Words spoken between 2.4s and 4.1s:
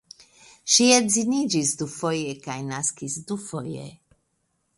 kaj naskis dufoje.